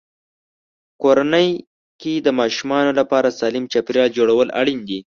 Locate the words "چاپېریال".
3.73-4.09